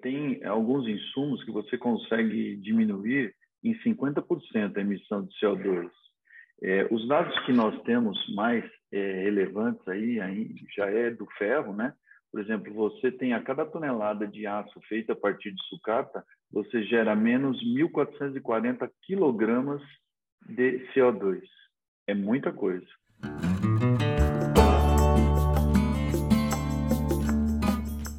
[0.00, 5.90] tem alguns insumos que você consegue diminuir em 50% a emissão de CO2.
[6.62, 11.74] É, os dados que nós temos mais é, relevantes aí, aí já é do ferro,
[11.74, 11.94] né?
[12.30, 16.82] Por exemplo, você tem a cada tonelada de aço feita a partir de sucata, você
[16.84, 19.82] gera menos 1.440 quilogramas
[20.46, 21.42] de CO2.
[22.06, 22.86] É muita coisa.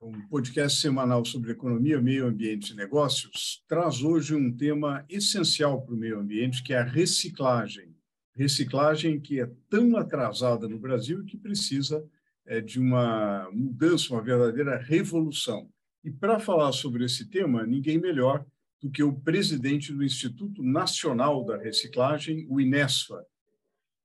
[0.00, 5.94] um podcast semanal sobre economia, meio ambiente e negócios, traz hoje um tema essencial para
[5.94, 7.94] o meio ambiente, que é a reciclagem
[8.40, 12.02] reciclagem que é tão atrasada no Brasil que precisa
[12.46, 15.68] é, de uma mudança, uma verdadeira revolução.
[16.02, 18.44] E para falar sobre esse tema, ninguém melhor
[18.80, 23.22] do que o presidente do Instituto Nacional da Reciclagem, o INESFA.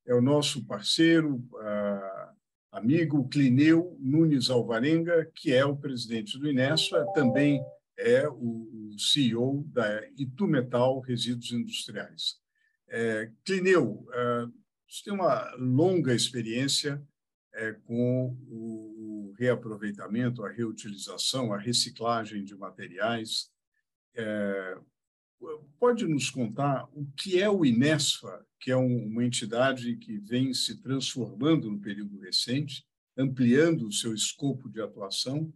[0.05, 1.41] É o nosso parceiro,
[2.75, 7.63] amigo Clineu Nunes Alvarenga, que é o presidente do INESFA, também
[7.97, 12.35] é o CEO da Itumetal Resíduos Industriais.
[12.89, 14.47] É, Clineu, é,
[14.87, 17.01] você tem uma longa experiência
[17.53, 23.49] é, com o reaproveitamento, a reutilização, a reciclagem de materiais.
[24.13, 24.77] É,
[25.79, 30.53] pode nos contar o que é o Inesfa, que é um, uma entidade que vem
[30.53, 32.83] se transformando no período recente,
[33.17, 35.51] ampliando o seu escopo de atuação,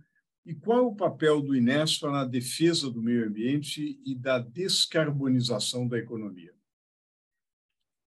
[0.45, 5.87] e qual é o papel do Inesfa na defesa do meio ambiente e da descarbonização
[5.87, 6.53] da economia?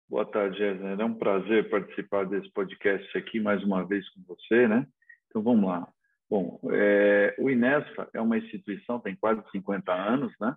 [0.09, 0.89] Boa tarde, Jéssica.
[0.89, 4.87] É um prazer participar desse podcast aqui mais uma vez com você, né?
[5.29, 5.89] Então vamos lá.
[6.29, 10.55] Bom, é, o Inesfa é uma instituição, tem quase 50 anos, né?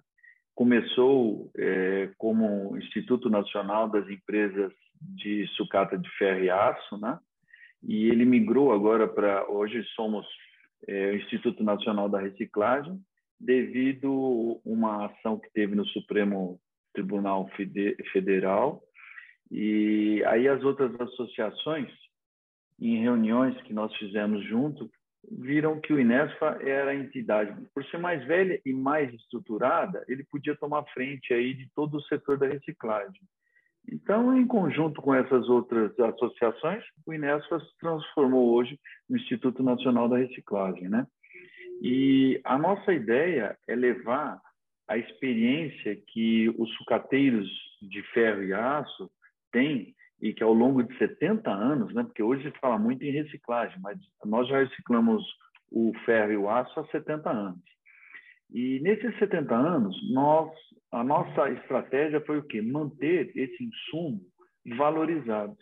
[0.56, 4.72] Começou é, como Instituto Nacional das Empresas
[5.02, 7.20] de Sucata de Ferro e Aço, né?
[7.84, 10.26] E ele migrou agora para hoje somos
[10.88, 13.00] é, o Instituto Nacional da Reciclagem,
[13.40, 16.60] devido uma ação que teve no Supremo
[16.94, 17.50] Tribunal
[18.12, 18.82] Federal
[19.52, 21.90] e aí as outras associações,
[22.80, 24.90] em reuniões que nós fizemos junto,
[25.32, 30.24] viram que o Inesfa era a entidade, por ser mais velha e mais estruturada, ele
[30.24, 33.22] podia tomar frente aí de todo o setor da reciclagem.
[33.92, 40.10] Então, em conjunto com essas outras associações, o Inesfa se transformou hoje no Instituto Nacional
[40.10, 41.06] da Reciclagem, né?
[41.82, 44.42] E a nossa ideia é levar
[44.88, 47.48] a experiência que os sucateiros
[47.82, 49.10] de ferro e aço
[49.52, 53.12] tem e que ao longo de 70 anos, né, porque hoje se fala muito em
[53.12, 55.24] reciclagem, mas nós já reciclamos
[55.72, 57.62] o ferro e o aço há 70 anos.
[58.54, 60.52] E nesses 70 anos, nós,
[60.92, 62.62] a nossa estratégia foi o quê?
[62.62, 64.22] Manter esse insumo
[64.78, 65.58] valorizado.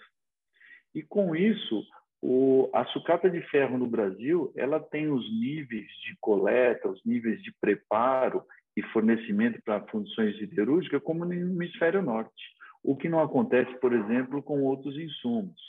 [0.93, 1.83] E com isso,
[2.21, 7.41] o, a sucata de ferro no Brasil, ela tem os níveis de coleta, os níveis
[7.41, 8.43] de preparo
[8.77, 12.43] e fornecimento para funções siderúrgicas como no hemisfério norte
[12.83, 15.59] o que não acontece, por exemplo, com outros insumos,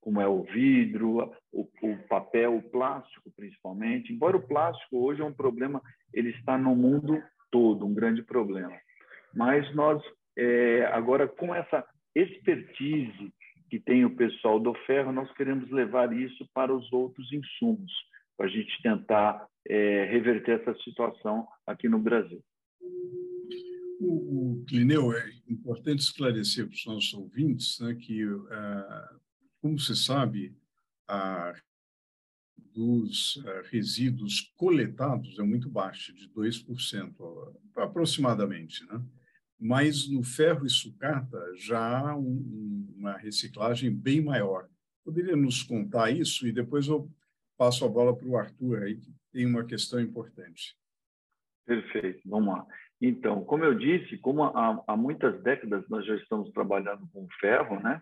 [0.00, 4.12] como é o vidro, o, o, papel, o plástico, principalmente.
[4.12, 5.80] Embora o plástico hoje é um problema,
[6.12, 8.76] ele está no mundo todo, um grande problema.
[9.34, 10.02] Mas nós,
[10.36, 11.84] é, agora, com essa
[12.14, 13.32] expertise
[13.70, 17.92] que tem o pessoal do ferro, nós queremos levar isso para os outros insumos,
[18.36, 22.40] para a gente tentar é, reverter essa situação aqui no Brasil.
[23.98, 29.20] O, o Clineu, é importante esclarecer para os nossos ouvintes né, que, uh,
[29.60, 30.56] como você sabe,
[31.08, 31.54] a
[32.76, 38.84] dos uh, resíduos coletados é muito baixa, de 2% aproximadamente.
[38.86, 39.02] Né?
[39.58, 44.68] Mas no ferro e sucata já há um, uma reciclagem bem maior.
[45.02, 46.46] Poderia nos contar isso?
[46.46, 47.10] E depois eu
[47.56, 50.76] passo a bola para o Arthur, aí, que tem uma questão importante.
[51.64, 52.66] Perfeito, vamos lá.
[53.00, 57.78] Então, como eu disse, como há, há, muitas décadas nós já estamos trabalhando com ferro,
[57.80, 58.00] né?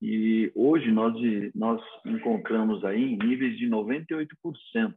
[0.00, 1.14] E hoje nós,
[1.54, 4.94] nós encontramos aí níveis de 98%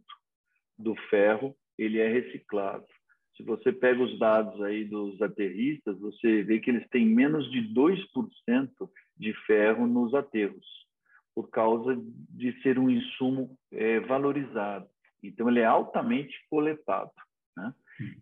[0.78, 2.86] do ferro, ele é reciclado.
[3.36, 7.74] Se você pega os dados aí dos aterristas, você vê que eles têm menos de
[7.74, 8.70] 2%
[9.18, 10.68] de ferro nos aterros,
[11.34, 12.00] por causa
[12.30, 14.88] de ser um insumo é, valorizado.
[15.24, 17.12] Então, ele é altamente coletado.
[17.58, 17.74] Né?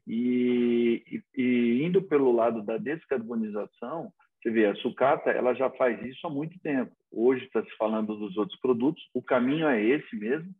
[0.07, 1.03] E,
[1.35, 4.11] e, e, indo pelo lado da descarbonização,
[4.41, 6.91] você vê, a sucata ela já faz isso há muito tempo.
[7.11, 10.53] Hoje está se falando dos outros produtos, o caminho é esse mesmo,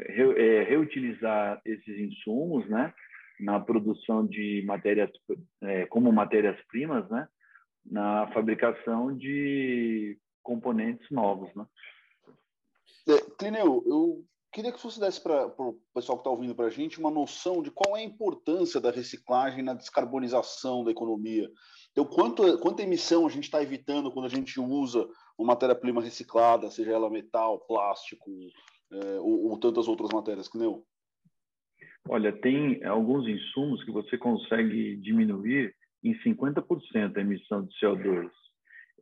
[0.00, 2.94] é, reutilizar esses insumos, né,
[3.40, 5.10] na produção de matérias,
[5.62, 7.28] é, como matérias-primas, né,
[7.84, 11.66] na fabricação de componentes novos, né.
[13.08, 16.70] É, Clineu, eu queria que você desse para o pessoal que está ouvindo para a
[16.70, 21.50] gente uma noção de qual é a importância da reciclagem na descarbonização da economia.
[21.92, 26.70] Então, quanto, quanta emissão a gente está evitando quando a gente usa uma matéria-prima reciclada,
[26.70, 28.30] seja ela metal, plástico
[28.92, 30.82] é, ou, ou, tantas outras matérias, que nem
[32.08, 38.30] Olha, tem alguns insumos que você consegue diminuir em 50% a emissão de CO2.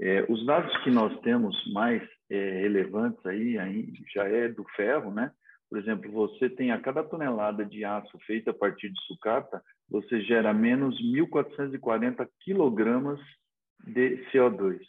[0.01, 5.11] É, os dados que nós temos mais é, relevantes aí, aí já é do ferro,
[5.11, 5.33] né?
[5.69, 10.21] Por exemplo, você tem a cada tonelada de aço feita a partir de sucata, você
[10.23, 13.21] gera menos 1.440 quilogramas
[13.85, 14.81] de CO2.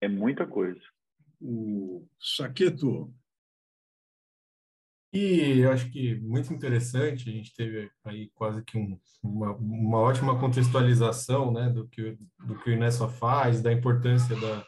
[0.00, 0.80] É muita coisa.
[1.40, 3.12] O Saqueto.
[5.12, 9.98] E eu acho que muito interessante, a gente teve aí quase que um, uma, uma
[9.98, 12.16] ótima contextualização né, do, que,
[12.46, 14.66] do que o Inespa faz, da importância da,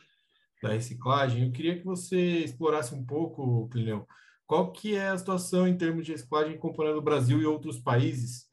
[0.62, 1.44] da reciclagem.
[1.44, 4.06] Eu queria que você explorasse um pouco, Clineu,
[4.46, 8.44] qual que é a situação em termos de reciclagem comparando o Brasil e outros países?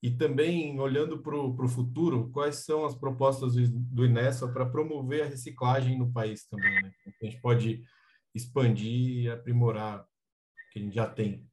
[0.00, 5.26] E também, olhando para o futuro, quais são as propostas do Inessa para promover a
[5.26, 6.82] reciclagem no país também?
[6.82, 6.92] Né?
[7.20, 7.82] A gente pode
[8.34, 10.06] expandir e aprimorar
[10.70, 11.44] que a gente já tem.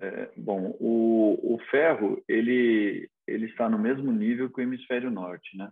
[0.00, 5.56] É, bom, o, o ferro ele, ele está no mesmo nível que o hemisfério norte,
[5.56, 5.70] né?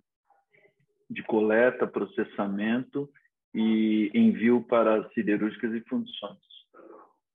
[1.08, 3.10] De coleta, processamento
[3.54, 6.38] e envio para siderúrgicas e fundições.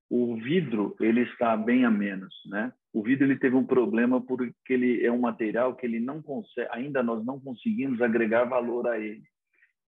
[0.10, 2.72] O vidro ele está bem a menos, né?
[2.94, 6.70] O vidro ele teve um problema porque ele é um material que ele não consegue,
[6.72, 9.24] ainda nós não conseguimos agregar valor a ele.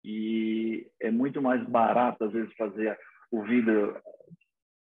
[0.05, 2.99] E é muito mais barato às vezes fazer
[3.31, 3.97] o vidro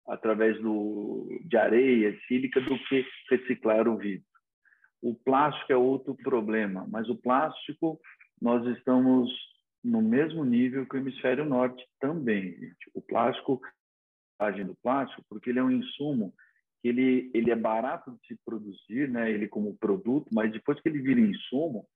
[0.07, 4.25] através do, de areia sílica do que reciclar o vidro.
[5.01, 7.99] O plástico é outro problema, mas o plástico
[8.41, 9.31] nós estamos
[9.83, 12.51] no mesmo nível que o hemisfério norte também.
[12.51, 12.91] Gente.
[12.93, 13.61] O plástico
[14.65, 16.33] do plástico, porque ele é um insumo
[16.81, 19.31] que ele, ele é barato de se produzir, né?
[19.31, 21.87] ele como produto, mas depois que ele vira insumo,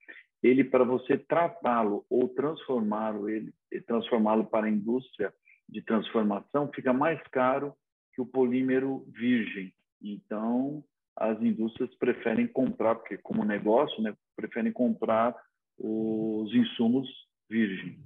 [0.42, 3.54] ele para você tratá-lo ou transformá-lo, ele
[3.86, 5.34] transformá-lo para a indústria
[5.68, 7.76] de transformação, fica mais caro
[8.20, 9.74] que o polímero virgem.
[10.02, 10.84] Então,
[11.16, 15.34] as indústrias preferem comprar, porque como negócio, né, preferem comprar
[15.78, 17.08] os insumos
[17.50, 17.98] virgens.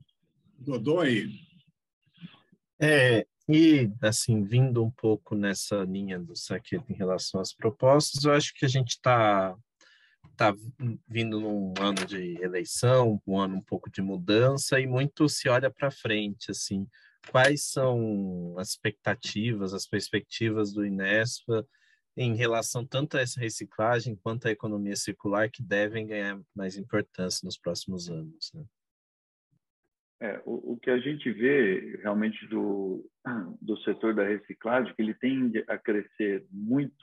[0.60, 1.30] Godoy.
[2.80, 8.34] É, e, assim, vindo um pouco nessa linha do Saqueto em relação às propostas, eu
[8.34, 9.56] acho que a gente está
[10.38, 10.54] tá
[11.08, 15.72] vindo num ano de eleição, um ano um pouco de mudança, e muito se olha
[15.72, 16.88] para frente, assim,
[17.32, 21.66] quais são as expectativas, as perspectivas do Inespa
[22.16, 27.46] em relação tanto a essa reciclagem quanto à economia circular que devem ganhar mais importância
[27.46, 28.64] nos próximos anos, né?
[30.22, 33.06] É, o, o, que a gente vê realmente do,
[33.62, 36.96] do setor da reciclagem, que ele tende a crescer muito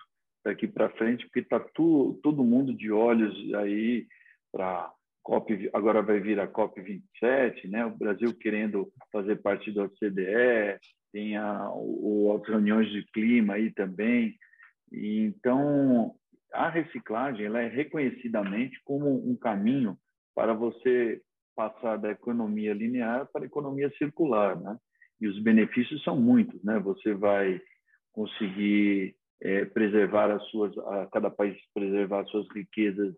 [0.42, 4.06] daqui para frente, porque está todo mundo de olhos aí
[4.50, 4.90] para
[5.22, 7.84] COP, agora vai vir a COP 27, né?
[7.84, 10.78] O Brasil querendo fazer parte da OCDE,
[11.12, 14.34] tem a, o, as reuniões de clima aí também.
[14.92, 16.14] E, então,
[16.52, 19.96] a reciclagem ela é reconhecidamente como um caminho
[20.34, 21.20] para você
[21.54, 24.76] passar da economia linear para a economia circular, né?
[25.20, 26.78] E os benefícios são muitos, né?
[26.78, 27.60] Você vai
[28.12, 33.14] conseguir é, preservar as suas, a cada país preservar as suas riquezas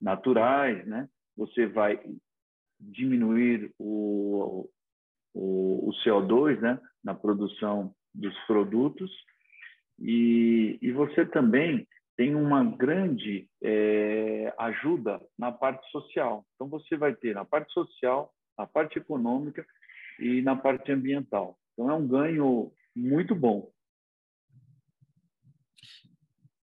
[0.00, 1.08] naturais, né?
[1.38, 1.98] Você vai
[2.78, 4.68] diminuir o,
[5.32, 6.78] o, o CO2, né?
[7.02, 9.10] Na produção dos produtos
[9.98, 16.46] e, e você também tem uma grande é, ajuda na parte social.
[16.54, 19.66] Então, você vai ter na parte social, na parte econômica
[20.18, 21.58] e na parte ambiental.
[21.72, 23.70] Então, é um ganho muito bom.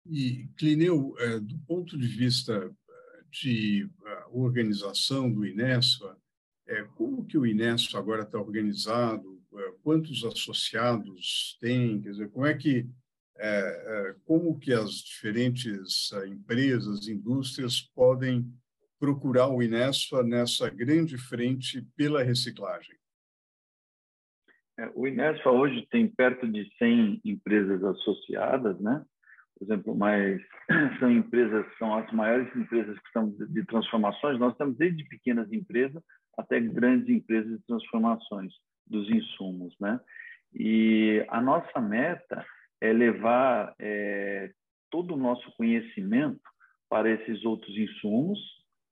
[0.06, 2.72] E, Clineu, é, do ponto de vista
[3.34, 3.90] de
[4.32, 6.18] organização do Inespa,
[6.68, 9.42] é, como que o Inespa agora está organizado?
[9.84, 12.02] Quantos associados tem?
[12.02, 12.88] Quer dizer, como é que
[13.38, 18.46] é, como que as diferentes empresas, indústrias podem
[19.00, 22.96] procurar o Inespa nessa grande frente pela reciclagem?
[24.80, 29.06] É, o Inespa hoje tem perto de 100 empresas associadas, né?
[29.58, 30.42] Por exemplo, mas
[31.00, 34.40] são empresas, são as maiores empresas que estão de transformações.
[34.40, 36.02] Nós temos desde pequenas empresas
[36.38, 38.54] até grandes empresas de transformações
[38.88, 40.00] dos insumos, né?
[40.54, 42.46] E a nossa meta
[42.82, 44.52] é levar é,
[44.92, 46.42] todo o nosso conhecimento
[46.90, 48.40] para esses outros insumos,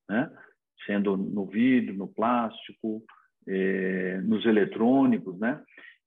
[0.09, 0.31] né?
[0.85, 3.03] Sendo no vidro, no plástico,
[3.47, 5.61] é, nos eletrônicos, né?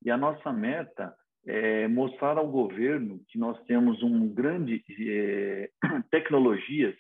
[0.05, 1.15] E a nossa meta
[1.47, 5.71] é mostrar ao governo que nós temos um grande é,
[6.11, 6.97] tecnologias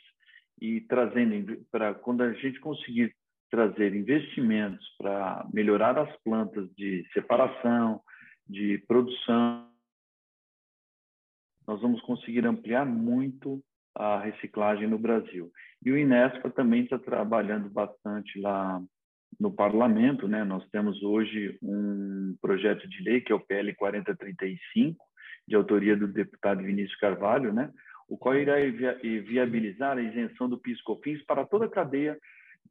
[0.60, 3.14] e trazendo para quando a gente conseguir
[3.50, 8.00] trazer investimentos para melhorar as plantas de separação,
[8.46, 9.70] de produção,
[11.66, 13.62] nós vamos conseguir ampliar muito
[13.94, 15.50] a reciclagem no Brasil.
[15.84, 18.82] E o Inespa também está trabalhando bastante lá
[19.38, 20.44] no parlamento, né?
[20.44, 25.04] Nós temos hoje um projeto de lei que é o PL 4035,
[25.46, 27.70] de autoria do deputado Vinícius Carvalho, né?
[28.08, 28.54] O qual irá
[29.26, 32.18] viabilizar a isenção do PIS/COFINS para toda a cadeia,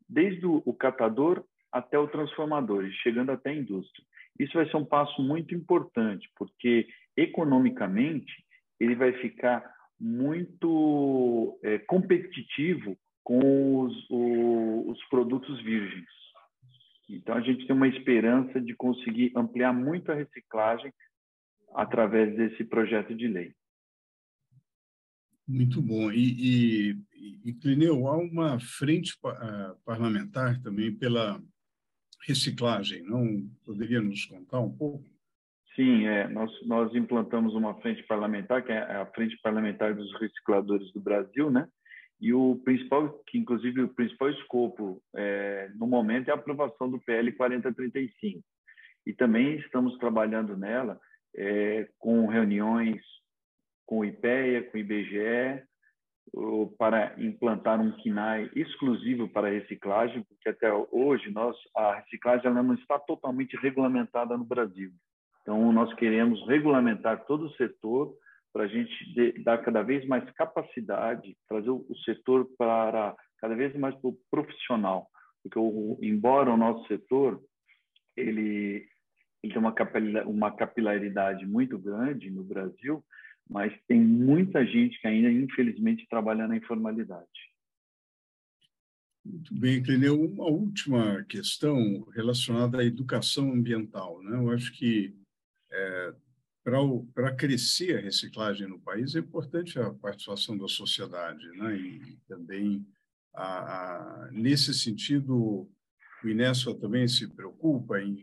[0.07, 4.05] desde o catador até o transformador, chegando até a indústria.
[4.39, 8.31] Isso vai ser um passo muito importante, porque economicamente
[8.79, 9.63] ele vai ficar
[9.99, 16.22] muito é, competitivo com os, o, os produtos virgens.
[17.15, 20.91] Então, a gente tem uma esperança de conseguir ampliar muito a reciclagem
[21.73, 23.53] através desse projeto de lei.
[25.47, 26.11] Muito bom.
[26.11, 29.17] E, e, e Clineu, há uma frente
[29.85, 31.41] parlamentar também pela
[32.25, 35.03] reciclagem, não poderia nos contar um pouco?
[35.75, 40.91] Sim, é, nós, nós implantamos uma frente parlamentar, que é a Frente Parlamentar dos Recicladores
[40.93, 41.67] do Brasil, né?
[42.23, 46.97] E o principal, que inclusive o principal escopo é, no momento é a aprovação do
[46.97, 48.41] PL 4035.
[49.05, 50.97] E também estamos trabalhando nela
[51.35, 53.01] é, com reuniões
[53.85, 55.63] com o IPEA, com o IBGE,
[56.77, 62.75] para implantar um KINAI exclusivo para reciclagem, porque até hoje nós, a reciclagem ela não
[62.75, 64.91] está totalmente regulamentada no Brasil.
[65.41, 68.15] Então, nós queremos regulamentar todo o setor
[68.53, 73.95] para a gente dar cada vez mais capacidade, trazer o setor para cada vez mais
[74.29, 75.09] profissional,
[75.41, 77.43] porque o, embora o nosso setor
[78.15, 78.87] ele,
[79.41, 79.73] ele tem uma,
[80.25, 83.03] uma capilaridade muito grande no Brasil,
[83.49, 87.27] mas tem muita gente que ainda, infelizmente, trabalha na informalidade.
[89.25, 90.21] Muito bem, Clineu.
[90.21, 94.21] Uma última questão relacionada à educação ambiental.
[94.21, 94.37] Né?
[94.37, 95.15] Eu acho que
[95.71, 96.13] é,
[96.63, 101.75] para crescer a reciclagem no país, é importante a participação da sociedade, né?
[101.75, 102.87] e também,
[103.33, 105.69] a, a, nesse sentido,
[106.23, 108.13] o Inespa também se preocupa em,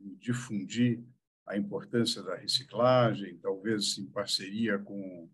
[0.00, 1.00] em, difundir
[1.46, 5.28] a importância da reciclagem, talvez em parceria com,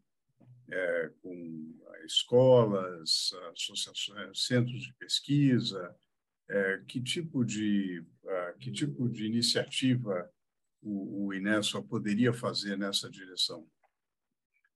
[0.69, 1.75] é, com
[2.05, 5.95] escolas, associações, centros de pesquisa,
[6.51, 10.29] é, que tipo de uh, que tipo de iniciativa
[10.83, 13.67] o, o Inespa poderia fazer nessa direção?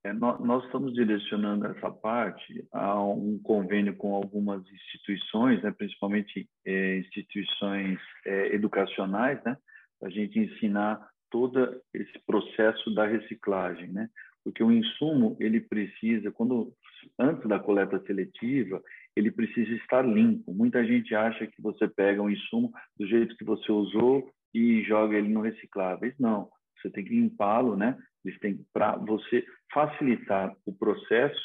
[0.05, 6.47] É, nós, nós, estamos direcionando essa parte a um convênio com algumas instituições, né, principalmente
[6.67, 9.57] é, instituições é, educacionais, né,
[9.99, 14.09] para a gente ensinar todo esse processo da reciclagem, né?
[14.45, 16.73] Porque o insumo ele precisa, quando
[17.19, 18.81] antes da coleta seletiva,
[19.17, 20.53] ele precisa estar limpo.
[20.53, 25.19] Muita gente acha que você pega um insumo do jeito que você usou e joga
[25.19, 26.15] ele no recicláveis.
[26.19, 26.49] Não,
[26.81, 27.99] você tem que limpá-lo, né?
[28.25, 31.41] Eles têm para você facilitar o processo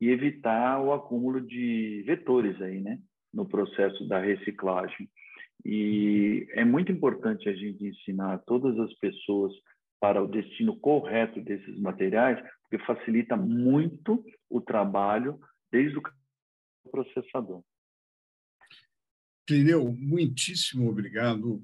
[0.00, 2.98] e evitar o acúmulo de vetores aí, né?
[3.34, 5.10] No processo da reciclagem.
[5.64, 9.52] E é muito importante a gente ensinar todas as pessoas
[10.00, 15.38] para o destino correto desses materiais, porque facilita muito o trabalho
[15.70, 16.02] desde o
[16.90, 17.62] processador.
[19.46, 21.62] Clineu, muitíssimo obrigado.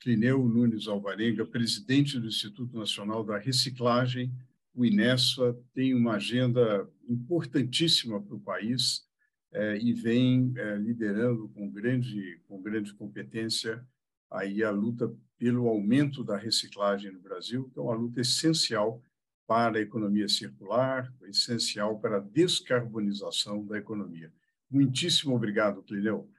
[0.00, 4.32] Clineu Nunes Alvarenga, presidente do Instituto Nacional da Reciclagem,
[4.74, 9.04] o INESFA, tem uma agenda importantíssima para o país
[9.52, 13.86] eh, e vem eh, liderando com grande, com grande competência
[14.30, 19.02] aí a luta pelo aumento da reciclagem no Brasil, que é uma luta essencial
[19.46, 24.32] para a economia circular, essencial para a descarbonização da economia.
[24.70, 26.30] Muitíssimo obrigado, Clineu.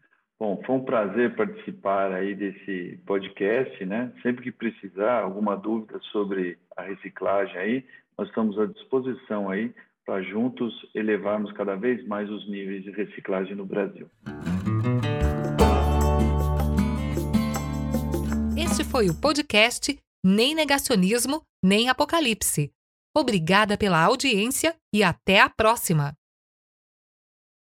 [0.42, 4.12] Bom, foi um prazer participar aí desse podcast, né?
[4.24, 7.86] Sempre que precisar, alguma dúvida sobre a reciclagem aí,
[8.18, 9.72] nós estamos à disposição aí
[10.04, 14.10] para juntos elevarmos cada vez mais os níveis de reciclagem no Brasil.
[18.58, 19.96] Este foi o podcast
[20.26, 22.72] Nem Negacionismo, Nem Apocalipse.
[23.16, 26.16] Obrigada pela audiência e até a próxima!